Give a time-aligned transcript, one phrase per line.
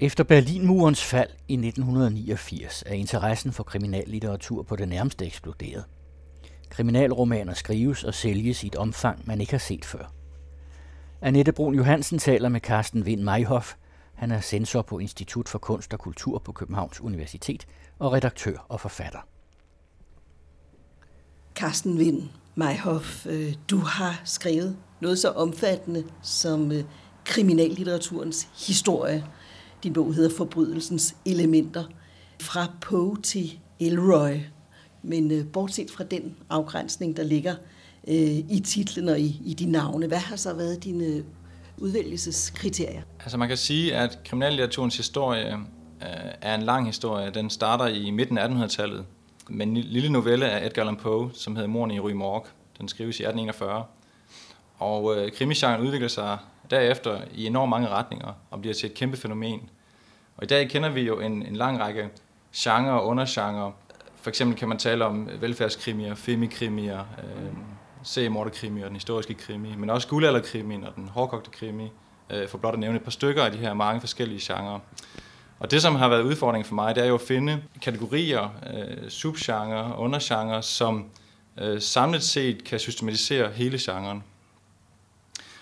[0.00, 5.84] Efter Berlinmurens fald i 1989 er interessen for kriminallitteratur på det nærmeste eksploderet.
[6.70, 10.12] Kriminalromaner skrives og sælges i et omfang, man ikke har set før.
[11.20, 13.74] Annette Brun Johansen taler med Carsten Vind Meihoff.
[14.14, 17.66] Han er censor på Institut for Kunst og Kultur på Københavns Universitet
[17.98, 19.20] og redaktør og forfatter.
[21.54, 22.22] Carsten Vind
[22.54, 26.84] Meihoff, øh, du har skrevet noget så omfattende som øh,
[27.24, 29.24] kriminallitteraturens historie.
[29.82, 31.84] Din bog hedder Forbrydelsens elementer.
[32.40, 34.36] Fra Poe til Elroy.
[35.02, 37.54] Men øh, bortset fra den afgrænsning, der ligger
[38.08, 38.14] øh,
[38.50, 41.24] i titlen og i, i de navne, hvad har så været dine øh,
[41.78, 43.02] udvælgelseskriterier?
[43.20, 45.52] Altså man kan sige, at kriminallitteraturens historie
[46.02, 46.08] øh,
[46.40, 47.30] er en lang historie.
[47.30, 49.04] Den starter i midten af 1800-tallet
[49.48, 52.48] med en lille novelle af Edgar Allan Poe, som hedder Morne i Rue Morgue.
[52.78, 53.84] Den skrives i 1841.
[54.78, 56.38] Og øh, krimisgenren udvikler sig
[56.70, 59.70] derefter i enormt mange retninger og bliver til et kæmpe fænomen.
[60.36, 62.08] Og i dag kender vi jo en, en lang række
[62.56, 63.72] genre og undergenre.
[64.22, 67.52] For eksempel kan man tale om velfærdskrimier, femikrimier, øh,
[68.02, 71.90] seriemorderkrimi og den historiske krimi, men også guldalderkrimien og den hårdkogte krimi,
[72.30, 74.78] øh, for blot at nævne et par stykker af de her mange forskellige genrer.
[75.58, 79.10] Og det, som har været udfordringen for mig, det er jo at finde kategorier, øh,
[79.10, 81.06] subgenre og undergenre, som
[81.58, 84.24] øh, samlet set kan systematisere hele genren.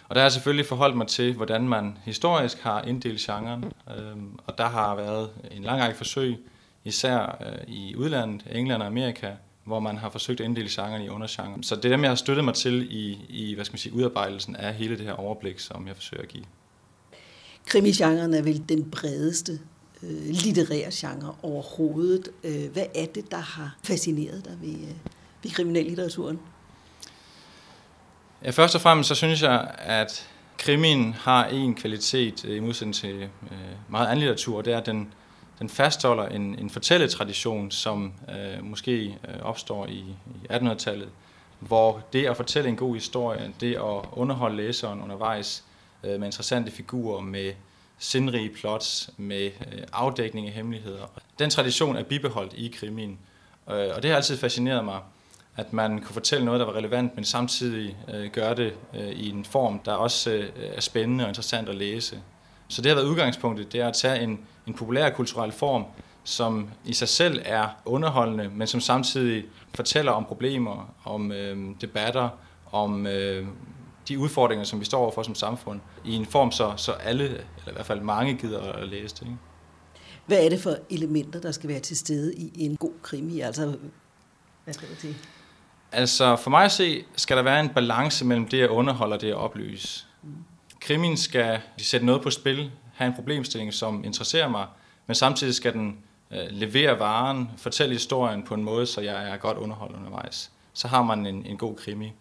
[0.09, 4.17] Og der har jeg selvfølgelig forholdt mig til, hvordan man historisk har inddelt genren, øh,
[4.47, 6.37] og der har været en lang række forsøg,
[6.85, 9.31] især øh, i udlandet, England og Amerika,
[9.65, 11.63] hvor man har forsøgt at inddele genren i undergenre.
[11.63, 13.95] Så det er dem, jeg har støttet mig til i, i hvad skal man sige,
[13.95, 16.45] udarbejdelsen af hele det her overblik, som jeg forsøger at give.
[17.67, 19.61] Krimigenren er vel den bredeste
[20.03, 22.29] øh, litterære genre overhovedet.
[22.45, 24.95] Øh, hvad er det, der har fascineret dig ved, øh,
[25.43, 26.39] ved kriminallitteraturen?
[28.45, 30.29] Ja, først og fremmest så synes jeg, at
[30.59, 34.87] krimien har en kvalitet øh, i modsætning til øh, meget anden litteratur, det er, at
[34.87, 35.13] den,
[35.59, 40.05] den fastholder en, en fortælletradition, som øh, måske øh, opstår i,
[40.43, 41.09] i 1800-tallet,
[41.59, 45.65] hvor det at fortælle en god historie, det at underholde læseren undervejs
[46.05, 47.53] øh, med interessante figurer, med
[47.99, 51.07] sindrige plots med øh, afdækning af hemmeligheder.
[51.39, 53.19] Den tradition er bibeholdt i krimien,
[53.71, 55.01] øh, og det har altid fascineret mig,
[55.57, 59.31] at man kunne fortælle noget, der var relevant, men samtidig øh, gøre det øh, i
[59.31, 62.23] en form, der også øh, er spændende og interessant at læse.
[62.69, 65.85] Så det har været udgangspunktet, det er at tage en, en populær kulturel form,
[66.25, 69.45] som i sig selv er underholdende, men som samtidig
[69.75, 72.29] fortæller om problemer, om øh, debatter,
[72.73, 73.47] om øh,
[74.09, 77.71] de udfordringer, som vi står overfor som samfund, i en form, så, så alle, eller
[77.71, 79.23] i hvert fald mange, gider at læse det.
[79.23, 79.37] Ikke?
[80.27, 83.41] Hvad er det for elementer, der skal være til stede i en god krimi?
[83.41, 83.77] Altså,
[84.65, 85.17] hvad skal det til?
[85.95, 89.21] Altså, for mig at se, skal der være en balance mellem det at underholde og
[89.21, 90.05] det at oplyse.
[90.81, 94.67] Krimin skal sætte noget på spil, have en problemstilling, som interesserer mig,
[95.07, 95.99] men samtidig skal den
[96.31, 100.51] øh, levere varen, fortælle historien på en måde, så jeg er godt underholdt undervejs.
[100.73, 102.13] Så har man en, en god krimi.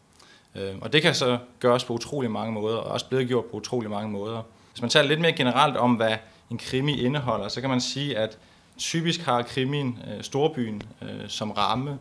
[0.55, 3.57] Øh, og det kan så gøres på utrolig mange måder, og også blevet gjort på
[3.57, 4.41] utrolig mange måder.
[4.71, 6.15] Hvis man taler lidt mere generelt om, hvad
[6.51, 8.37] en krimi indeholder, så kan man sige, at
[8.77, 11.99] typisk har krimien øh, storbyen øh, som ramme,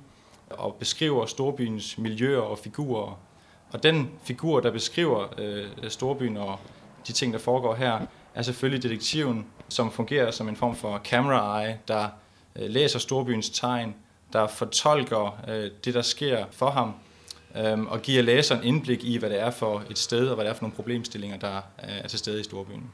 [0.59, 3.19] og beskriver storbyens miljøer og figurer.
[3.73, 6.59] Og den figur, der beskriver øh, storbyen og
[7.07, 8.01] de ting, der foregår her,
[8.35, 12.09] er selvfølgelig detektiven, som fungerer som en form for camera eye, der
[12.57, 13.95] øh, læser storbyens tegn,
[14.33, 16.95] der fortolker øh, det, der sker for ham,
[17.57, 20.51] øh, og giver læseren indblik i, hvad det er for et sted, og hvad det
[20.51, 22.91] er for nogle problemstillinger, der er til stede i storbyen.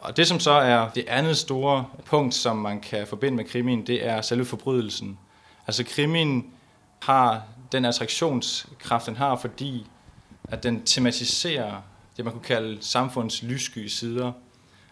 [0.00, 3.86] Og det, som så er det andet store punkt, som man kan forbinde med krimien,
[3.86, 5.18] det er selve forbrydelsen.
[5.66, 6.52] Altså krimien
[7.02, 9.86] har den attraktionskraft, den har, fordi
[10.44, 11.82] at den tematiserer
[12.16, 14.32] det, man kunne kalde samfundets lyssky sider.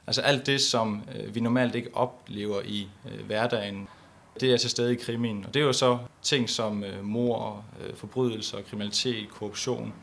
[0.06, 3.88] Altså alt det, som øh, vi normalt ikke oplever i øh, hverdagen
[4.40, 5.44] det er til stede i krimien.
[5.46, 9.94] Og det er jo så ting som øh, mor, øh, forbrydelser, kriminalitet, korruption.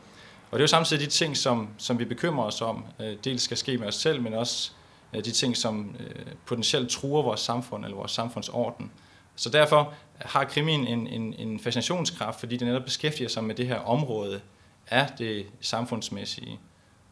[0.50, 2.84] Og det er jo samtidig de ting, som, som vi bekymrer os om.
[3.00, 4.72] Øh, dels skal ske med os selv, men også
[5.14, 8.90] øh, de ting, som øh, potentielt truer vores samfund eller vores samfundsorden.
[9.36, 13.66] Så derfor har krimien en, en, en fascinationskraft, fordi den netop beskæftiger sig med det
[13.66, 14.40] her område
[14.88, 16.60] af det samfundsmæssige,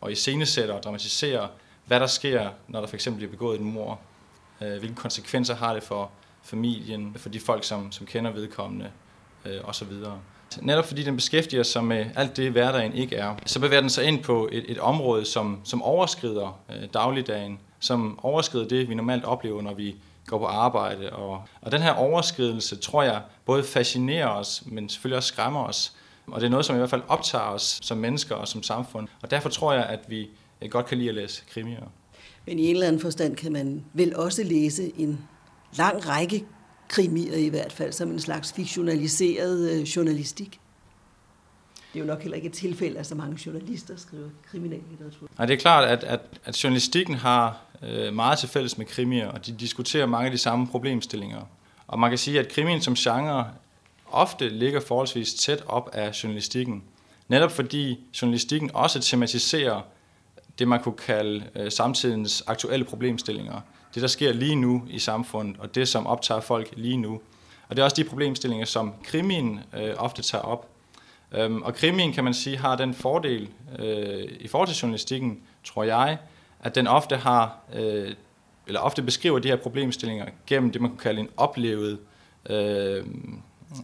[0.00, 1.49] og i scenesætter og dramatiserer,
[1.85, 4.00] hvad der sker, når der for eksempel bliver begået en mor.
[4.61, 6.11] Øh, hvilke konsekvenser har det for
[6.43, 8.91] familien, for de folk, som, som kender vedkommende
[9.44, 9.93] øh, osv.
[10.62, 14.05] Netop fordi den beskæftiger sig med alt det, hverdagen ikke er, så bevæger den sig
[14.05, 19.25] ind på et, et område, som, som overskrider øh, dagligdagen, som overskrider det, vi normalt
[19.25, 21.11] oplever, når vi går på arbejde.
[21.11, 25.93] Og, og den her overskridelse, tror jeg, både fascinerer os, men selvfølgelig også skræmmer os.
[26.26, 29.09] Og det er noget, som i hvert fald optager os som mennesker og som samfund.
[29.23, 30.29] Og derfor tror jeg, at vi
[30.71, 31.93] godt kan lide at læse krimier.
[32.47, 35.29] Men i en eller anden forstand kan man vel også læse en
[35.76, 36.44] lang række
[36.88, 40.61] krimier i hvert fald, som en slags fiktionaliseret øh, journalistik.
[41.93, 45.29] Det er jo nok heller ikke et tilfælde, at så mange journalister skriver kriminallitteratur.
[45.38, 49.29] Nej, det er klart, at, at, at journalistikken har øh, meget til fælles med krimier,
[49.29, 51.41] og de diskuterer mange af de samme problemstillinger.
[51.87, 53.49] Og man kan sige, at krimien som genre
[54.11, 56.82] ofte ligger forholdsvis tæt op af journalistikken.
[57.29, 59.81] Netop fordi journalistikken også tematiserer
[60.59, 63.61] det, man kunne kalde øh, samtidens aktuelle problemstillinger.
[63.94, 67.21] Det, der sker lige nu i samfundet, og det, som optager folk lige nu.
[67.69, 70.69] Og det er også de problemstillinger, som krimien øh, ofte tager op.
[71.32, 73.49] Øhm, og krimien, kan man sige, har den fordel
[73.79, 76.19] øh, i forhold til journalistikken, tror jeg,
[76.64, 78.14] at den ofte har, øh,
[78.66, 81.99] eller ofte beskriver de her problemstillinger gennem det, man kunne kalde en oplevet
[82.50, 83.05] øh,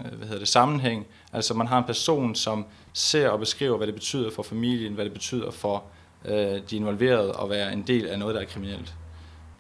[0.05, 1.07] øh, hvad hedder det, sammenhæng.
[1.33, 5.05] Altså man har en person, som ser og beskriver, hvad det betyder for familien, hvad
[5.05, 5.85] det betyder for
[6.25, 8.95] øh, de involverede at være en del af noget, der er kriminelt.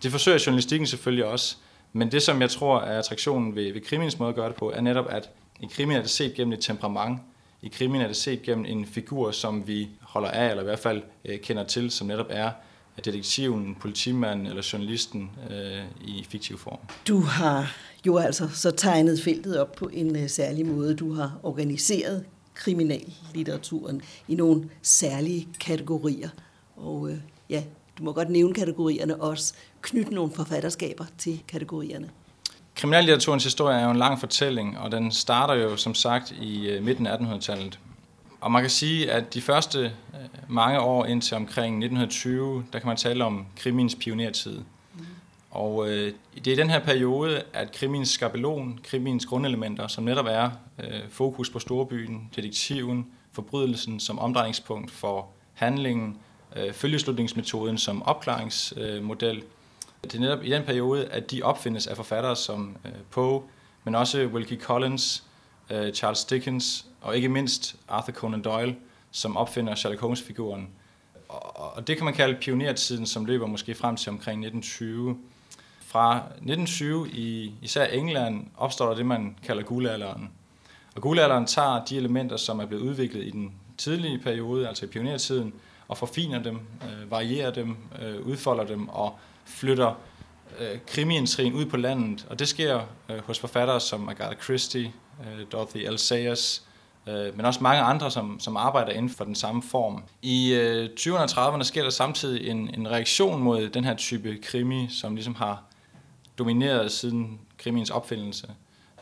[0.03, 1.57] Det forsøger journalistikken selvfølgelig også,
[1.93, 4.71] men det, som jeg tror er attraktionen ved, ved krimiens måde at gøre det på,
[4.71, 5.31] er netop, at
[5.61, 7.21] i krimien er det set gennem et temperament.
[7.63, 10.79] I krimien er det set gennem en figur, som vi holder af, eller i hvert
[10.79, 12.51] fald øh, kender til, som netop er
[13.05, 16.79] detektiven, politimanden eller journalisten øh, i fiktiv form.
[17.09, 17.77] Du har
[18.07, 20.95] jo altså så tegnet feltet op på en øh, særlig måde.
[20.95, 22.25] Du har organiseret
[22.55, 26.29] kriminallitteraturen i nogle særlige kategorier.
[26.77, 27.17] Og øh,
[27.51, 27.63] ja,
[27.99, 29.55] du må godt nævne kategorierne også.
[29.81, 32.11] Knytte nogle forfatterskaber til kategorierne.
[32.75, 36.85] Kriminallitteraturens historie er jo en lang fortælling, og den starter jo som sagt i øh,
[36.85, 37.79] midten af 1800-tallet.
[38.41, 42.89] Og man kan sige, at de første øh, mange år indtil omkring 1920, der kan
[42.89, 44.59] man tale om krimiens pionertid.
[44.95, 45.05] Mm.
[45.51, 50.27] Og øh, det er i den her periode, at krimiens skabelon, krimiens grundelementer, som netop
[50.29, 56.19] er øh, fokus på storbyen, detektiven, forbrydelsen som omdrejningspunkt for handlingen,
[56.57, 59.43] øh, følgeslutningsmetoden som opklaringsmodel, øh,
[60.03, 63.43] det er netop i den periode, at de opfindes af forfattere som øh, Poe,
[63.85, 65.25] men også Wilkie Collins,
[65.71, 68.77] øh, Charles Dickens og ikke mindst Arthur Conan Doyle,
[69.11, 70.69] som opfinder Sherlock Holmes-figuren.
[71.29, 75.19] Og, og det kan man kalde pionertiden, som løber måske frem til omkring 1920.
[75.87, 80.31] Fra 1920 i især England opstår der det, man kalder guldalderen.
[80.97, 84.89] Og guldalderen tager de elementer, som er blevet udviklet i den tidlige periode, altså i
[84.89, 85.53] pionertiden,
[85.89, 89.95] og forfiner dem, øh, varierer dem, øh, udfolder dem og flytter
[90.59, 92.27] øh, krimiintrigen ud på landet.
[92.31, 95.99] Og det sker øh, hos forfattere som Agatha Christie, Øh, Dorothy L.
[95.99, 96.63] Sayers,
[97.07, 100.03] øh, men også mange andre, som, som arbejder inden for den samme form.
[100.23, 104.39] I øh, 20'erne og 30'erne sker der samtidig en, en reaktion mod den her type
[104.43, 105.63] krimi, som ligesom har
[106.39, 108.47] domineret siden krimiens opfindelse.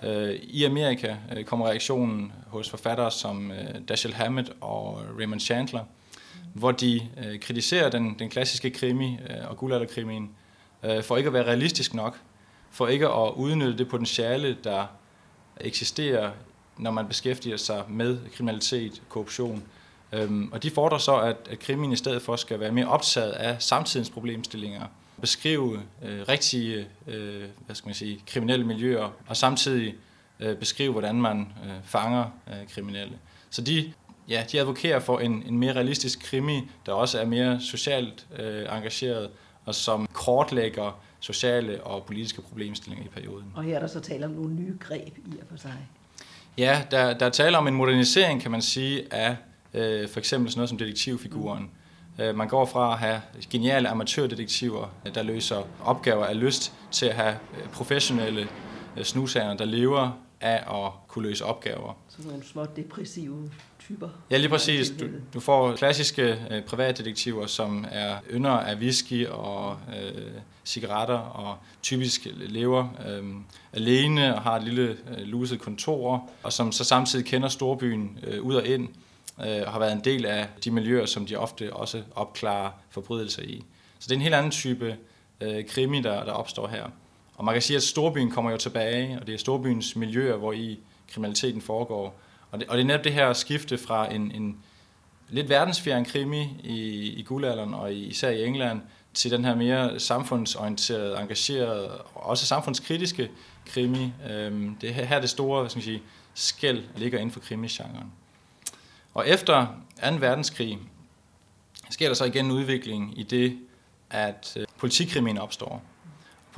[0.03, 5.85] Øh, I Amerika øh, kommer reaktionen hos forfattere som øh, Dashiell Hammett og Raymond Chandler,
[6.55, 10.31] hvor de øh, kritiserer den, den klassiske krimi øh, og guldalderkrimien
[10.83, 12.19] øh, for ikke at være realistisk nok,
[12.71, 14.87] for ikke at udnytte det potentiale, der
[15.61, 16.31] eksisterer,
[16.79, 19.63] når man beskæftiger sig med kriminalitet, korruption.
[20.13, 23.31] Øhm, og de fordrer så, at, at krimin i stedet for skal være mere optaget
[23.31, 24.87] af samtidens problemstillinger,
[25.21, 29.95] beskrive øh, rigtige øh, hvad skal man sige, kriminelle miljøer, og samtidig
[30.41, 33.19] øh, beskrive, hvordan man øh, fanger øh, kriminelle.
[33.51, 33.93] Så de,
[34.29, 38.63] ja, de advokerer for en, en mere realistisk krimi, der også er mere socialt øh,
[38.63, 39.31] engageret,
[39.65, 43.53] og som kortlægger sociale og politiske problemstillinger i perioden.
[43.55, 45.89] Og her er der så tale om nogle nye greb i og for sig.
[46.59, 49.37] Ja, der, der er tale om en modernisering, kan man sige, af
[49.75, 51.71] øh, for eksempel sådan noget som detektivfiguren.
[52.19, 52.25] Mm.
[52.25, 53.21] Øh, man går fra at have
[53.51, 58.49] geniale amatørdetektiver, der løser opgaver af lyst, til at have øh, professionelle
[58.97, 61.97] øh, snusager, der lever af at kunne løse opgaver.
[62.09, 64.09] Så nogle små depressive typer.
[64.31, 64.91] Ja, lige præcis.
[65.01, 70.23] Du, du får klassiske øh, privatdetektiver, som er ynder af whisky og øh,
[70.65, 73.25] cigaretter, og typisk lever øh,
[73.73, 78.43] alene og har et lille øh, luset kontor, og som så samtidig kender storbyen øh,
[78.43, 78.89] ud og ind,
[79.41, 83.43] øh, og har været en del af de miljøer, som de ofte også opklarer forbrydelser
[83.43, 83.65] i.
[83.99, 84.97] Så det er en helt anden type
[85.41, 86.87] øh, krimi, der, der opstår her.
[87.39, 90.53] Og man kan sige, at storbyen kommer jo tilbage, og det er storbyens miljøer, hvor
[90.53, 90.79] i
[91.13, 92.21] kriminaliteten foregår.
[92.51, 94.57] Og det, og det er netop det her skifte fra en, en
[95.29, 98.81] lidt verdensfjern krimi i, i guldalderen, og især i England,
[99.15, 103.31] til den her mere samfundsorienterede, engagerede og også samfundskritiske
[103.67, 104.13] krimi.
[104.31, 106.03] Øhm, det er her det store hvad skal man sige,
[106.35, 108.13] skæld ligger inden for krimisgenren.
[109.15, 109.67] Og efter
[110.05, 110.15] 2.
[110.21, 110.79] verdenskrig
[111.91, 113.59] sker der så igen en udvikling i det,
[114.11, 115.83] at øh, politikrimin opstår.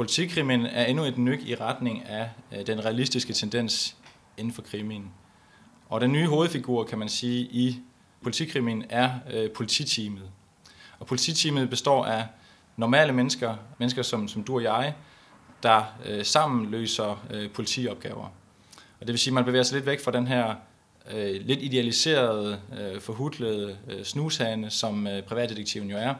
[0.00, 3.96] Politikrimin er endnu et nyk i retning af øh, den realistiske tendens
[4.36, 5.10] inden for krimien.
[5.88, 7.80] Og den nye hovedfigur, kan man sige, i
[8.22, 10.30] politikrimin er øh, polititeamet.
[10.98, 12.26] Og polititeamet består af
[12.76, 14.94] normale mennesker, mennesker som, som du og jeg,
[15.62, 18.32] der øh, sammen løser øh, politiopgaver.
[19.00, 20.54] Og det vil sige, at man bevæger sig lidt væk fra den her
[21.10, 26.14] øh, lidt idealiserede, øh, forhudlede øh, snushane, som øh, privatdetektiven jo er,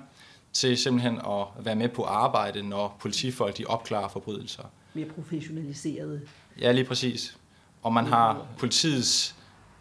[0.53, 4.63] til simpelthen at være med på arbejde, når politifolk de opklarer forbrydelser.
[4.95, 6.21] Mere professionaliseret.
[6.61, 7.37] Ja, lige præcis.
[7.83, 9.35] Og man har politiets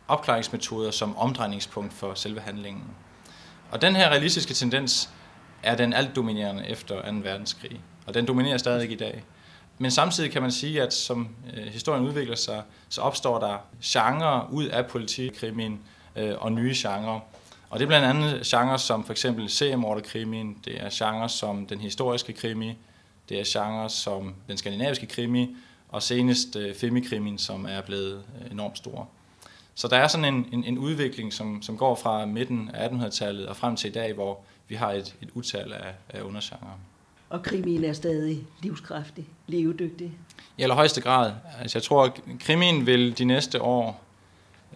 [0.07, 2.83] opklaringsmetoder som omdrejningspunkt for selve handlingen.
[3.71, 5.09] Og den her realistiske tendens
[5.63, 7.17] er den alt dominerende efter 2.
[7.17, 9.23] verdenskrig, og den dominerer stadig i dag.
[9.77, 14.49] Men samtidig kan man sige, at som øh, historien udvikler sig, så opstår der genrer
[14.51, 15.79] ud af politikrimien
[16.15, 17.19] øh, og nye genrer.
[17.69, 21.79] Og det er blandt andet genrer som for eksempel seriemorderkrimien, det er genrer som den
[21.79, 22.77] historiske krimi,
[23.29, 25.55] det er genrer som den skandinaviske krimi,
[25.89, 29.07] og senest øh, som er blevet øh, enormt stor.
[29.75, 33.47] Så der er sådan en, en, en udvikling, som, som går fra midten af 1800-tallet
[33.47, 36.73] og frem til i dag, hvor vi har et, et utal af, af undergenre.
[37.29, 40.11] Og krimien er stadig livskraftig, levedygtig?
[40.57, 41.33] I allerhøjeste grad.
[41.59, 44.01] Altså, jeg tror, at krimien vil de næste år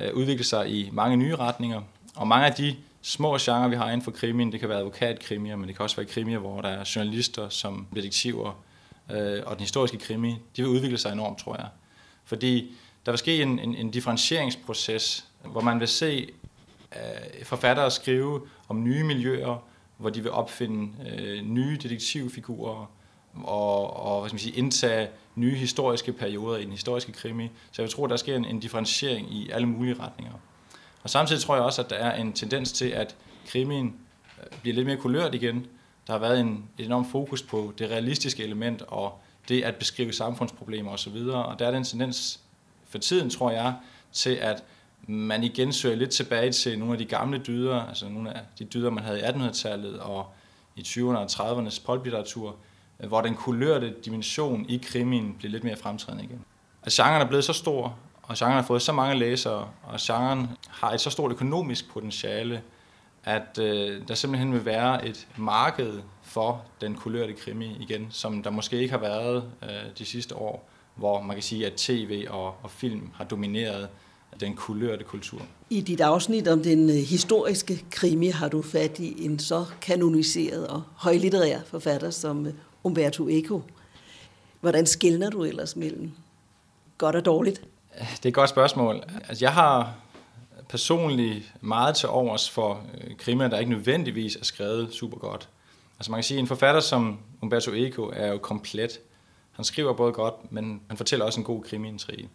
[0.01, 1.81] øh, udvikle sig i mange nye retninger.
[2.15, 5.55] Og mange af de små genrer, vi har inden for krimien, det kan være advokatkrimier,
[5.55, 8.63] men det kan også være krimier, hvor der er journalister som detektiver,
[9.11, 11.67] øh, og den historiske krimi, de vil udvikle sig enormt, tror jeg.
[12.25, 16.29] Fordi der vil ske en, en, en differentieringsproces, hvor man vil se
[16.95, 19.63] øh, forfattere skrive om nye miljøer,
[19.97, 22.89] hvor de vil opfinde øh, nye detektivfigurer
[23.43, 27.49] og, og hvad skal man sige, indtage nye historiske perioder i den historiske krimi.
[27.71, 30.33] Så jeg tror, der sker en, en differentiering i alle mulige retninger.
[31.03, 33.15] Og samtidig tror jeg også, at der er en tendens til, at
[33.47, 33.95] krimien
[34.39, 35.65] øh, bliver lidt mere kulørt igen.
[36.07, 40.13] Der har været en, et enorm fokus på det realistiske element og det at beskrive
[40.13, 41.15] samfundsproblemer osv.
[41.15, 42.39] Og der er den tendens
[42.89, 43.73] for tiden, tror jeg,
[44.11, 44.63] til at
[45.07, 48.65] man igen søger lidt tilbage til nogle af de gamle dyder, altså nogle af de
[48.65, 50.33] dyder, man havde i 1800-tallet og
[50.75, 52.55] i 20'erne og 30'ernes poplitteratur,
[52.99, 56.45] øh, hvor den kulørte dimension i krimien bliver lidt mere fremtrædende igen.
[56.83, 60.49] Altså genren er blevet så stor, og genren har fået så mange læsere, og genren
[60.69, 62.61] har et så stort økonomisk potentiale,
[63.23, 68.49] at øh, der simpelthen vil være et marked for den kulørte krimi igen, som der
[68.49, 72.55] måske ikke har været øh, de sidste år, hvor man kan sige, at tv og,
[72.63, 73.89] og film har domineret
[74.39, 75.41] den kulørte kultur.
[75.69, 80.67] I dit afsnit om den øh, historiske krimi har du fat i en så kanoniseret
[80.67, 82.53] og højlitterær forfatter som øh,
[82.83, 83.61] Umberto Eco.
[84.61, 86.11] Hvordan skældner du ellers mellem
[86.97, 87.61] godt og dårligt?
[87.99, 89.03] Det er et godt spørgsmål.
[89.27, 89.93] Altså, jeg har
[90.69, 95.49] personligt meget til overs for øh, krimier, der ikke nødvendigvis er skrevet super godt.
[95.99, 98.99] Altså man kan sige, at en forfatter som Umberto Eco er jo komplet.
[99.51, 102.29] Han skriver både godt, men han fortæller også en god krimiintrige.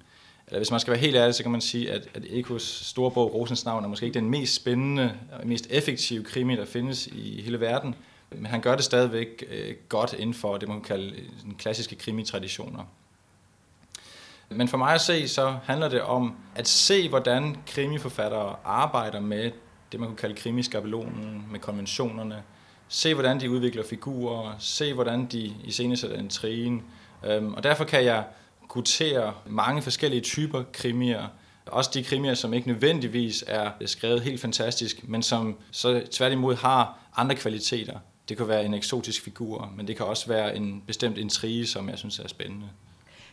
[0.46, 3.10] Eller hvis man skal være helt ærlig, så kan man sige, at, at Ecos store
[3.10, 7.06] bog, Rosens navn, er måske ikke den mest spændende og mest effektive krimi, der findes
[7.06, 7.94] i hele verden.
[8.30, 11.54] Men han gør det stadigvæk øh, godt inden for det, man kan kalde øh, den
[11.54, 12.84] klassiske krimitraditioner.
[14.50, 19.50] Men for mig at se, så handler det om at se, hvordan krimiforfattere arbejder med
[19.92, 22.42] det, man kunne kalde krimiskabelonen, med konventionerne.
[22.88, 24.56] Se, hvordan de udvikler figurer.
[24.58, 26.82] Se, hvordan de iscenesætter intrigen.
[27.24, 28.24] Øhm, og derfor kan jeg
[28.68, 31.26] gutere mange forskellige typer krimier.
[31.66, 36.98] Også de krimier, som ikke nødvendigvis er skrevet helt fantastisk, men som så tværtimod har
[37.16, 37.98] andre kvaliteter.
[38.28, 41.88] Det kan være en eksotisk figur, men det kan også være en bestemt intrige, som
[41.88, 42.68] jeg synes er spændende.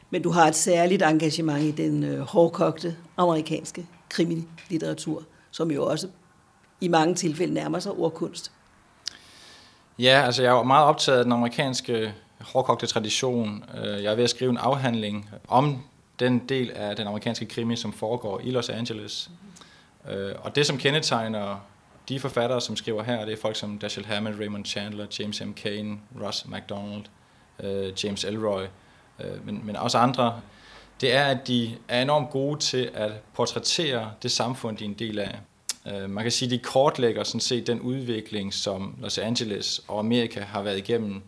[0.10, 6.08] Men du har et særligt engagement i den øh, hårdkogte amerikanske krimilitteratur, som jo også
[6.82, 8.52] i mange tilfælde nærmer sig ordkunst.
[10.00, 13.64] Ja, altså jeg er meget optaget af den amerikanske hårdkogte tradition.
[13.78, 15.84] Øh, jeg er ved at skrive en afhandling om
[16.20, 19.30] den del af den amerikanske krimi, som foregår i Los Angeles.
[20.10, 21.66] Øh, og det, som kendetegner
[22.10, 25.52] de forfattere, som skriver her, det er folk som Dashiell Hammett, Raymond Chandler, James M.
[25.52, 27.04] Cain, Russ MacDonald,
[27.60, 28.64] øh, James Elroy,
[29.20, 30.42] Øh, men, men også andre,
[31.02, 34.94] det er, at de er enormt gode til at portrættere det samfund, de er en
[34.94, 35.40] del af.
[35.88, 40.00] Øh, man kan sige, at de kortlægger sådan set den udvikling, som Los Angeles og
[40.00, 41.22] Amerika har været igennem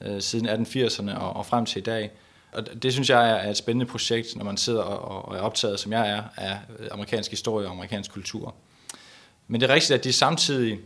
[0.00, 2.10] øh, siden 1880'erne og, og frem til i dag.
[2.52, 5.80] Og det synes jeg er et spændende projekt, når man sidder og, og er optaget,
[5.80, 8.54] som jeg er, af øh, amerikansk historie og amerikansk kultur.
[9.48, 10.78] Men det er rigtigt, at de samtidig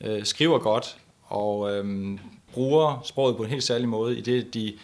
[0.00, 2.18] øh, skriver godt og øh,
[2.52, 4.74] bruger sproget på en helt særlig måde, i det de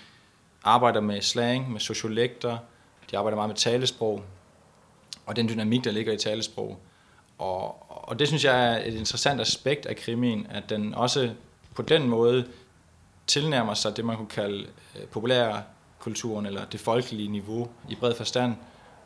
[0.65, 2.59] arbejder med slang, med sociolekter,
[3.11, 4.23] de arbejder meget med talesprog,
[5.27, 6.79] og den dynamik, der ligger i talesprog.
[7.38, 11.31] Og, og det synes jeg er et interessant aspekt af krimien, at den også
[11.75, 12.49] på den måde
[13.27, 18.55] tilnærmer sig det, man kunne kalde øh, populærkulturen eller det folkelige niveau i bred forstand,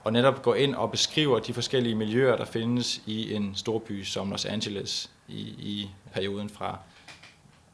[0.05, 4.31] og netop går ind og beskriver de forskellige miljøer, der findes i en storby som
[4.31, 6.79] Los Angeles i, i perioden fra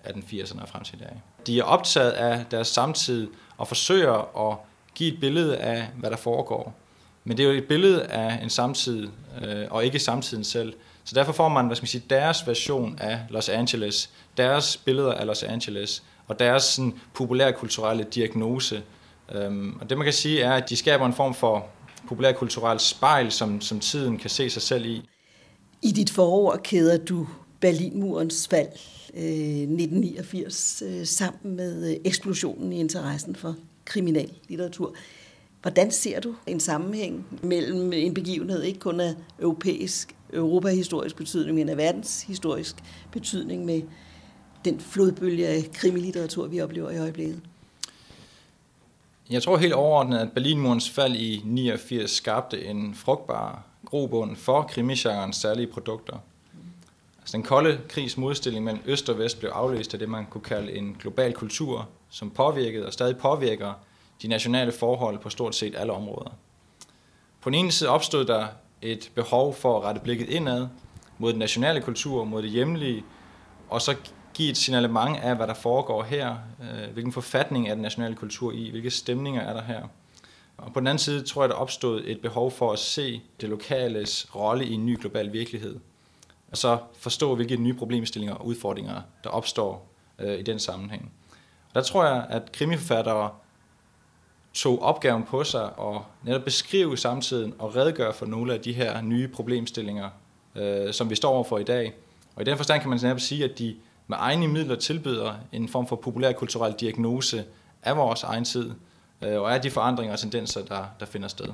[0.04, 1.22] 1880'erne og frem til i dag.
[1.48, 4.58] De er optaget af deres samtid og forsøger at
[4.94, 6.74] give et billede af, hvad der foregår.
[7.24, 9.08] Men det er jo et billede af en samtid,
[9.42, 10.72] øh, og ikke samtiden selv.
[11.04, 15.12] Så derfor får man, hvad skal man sige, deres version af Los Angeles, deres billeder
[15.12, 18.82] af Los Angeles, og deres sådan, populærkulturelle diagnose.
[19.32, 21.66] Øhm, og det man kan sige er, at de skaber en form for
[22.08, 25.08] populærkulturelt spejl, som, som tiden kan se sig selv i.
[25.82, 27.26] I dit forår kæder du
[27.60, 28.68] Berlinmurens fald
[29.14, 34.94] øh, 1989 øh, sammen med øh, eksplosionen i interessen for kriminallitteratur.
[35.62, 41.68] Hvordan ser du en sammenhæng mellem en begivenhed, ikke kun af europæisk, europahistorisk betydning, men
[41.68, 42.76] af verdenshistorisk
[43.12, 43.82] betydning med
[44.64, 47.40] den flodbølge af krimilitteratur, vi oplever i øjeblikket?
[49.30, 55.36] Jeg tror helt overordnet, at Berlinmurens fald i 89 skabte en frugtbar grobund for krimigenrens
[55.36, 56.16] særlige produkter.
[57.28, 60.42] Altså den kolde krigs modstilling mellem øst og vest blev afløst af det, man kunne
[60.42, 63.72] kalde en global kultur, som påvirkede og stadig påvirker
[64.22, 66.30] de nationale forhold på stort set alle områder.
[67.40, 68.46] På den ene side opstod der
[68.82, 70.68] et behov for at rette blikket indad
[71.18, 73.04] mod den nationale kultur, mod det hjemlige,
[73.68, 73.96] og så
[74.34, 78.52] give et signalement af, hvad der foregår her, øh, hvilken forfatning er den nationale kultur
[78.52, 79.82] i, hvilke stemninger er der her.
[80.56, 83.48] Og på den anden side tror jeg, der opstod et behov for at se det
[83.48, 85.80] lokales rolle i en ny global virkelighed.
[86.50, 89.88] Og så forstå, hvilke nye problemstillinger og udfordringer, der opstår
[90.18, 91.12] øh, i den sammenhæng.
[91.68, 93.30] Og der tror jeg, at krimiforfattere
[94.54, 99.00] tog opgaven på sig og netop beskrive samtiden og redegøre for nogle af de her
[99.00, 100.10] nye problemstillinger,
[100.54, 101.94] øh, som vi står overfor i dag.
[102.36, 103.76] Og i den forstand kan man netop sige, at de
[104.06, 107.44] med egne midler tilbyder en form for populær kulturel diagnose
[107.82, 108.70] af vores egen tid,
[109.22, 111.46] øh, og af de forandringer og tendenser, der, der finder sted.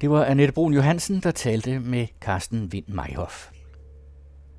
[0.00, 3.50] Det var Annette Brun Johansen, der talte med Carsten Vind Meihoff.